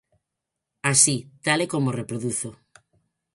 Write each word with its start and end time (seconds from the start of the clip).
Así, 0.91 1.17
tal 1.45 1.59
e 1.65 1.67
como 1.73 1.87
o 1.89 1.97
reproduzo. 1.99 2.49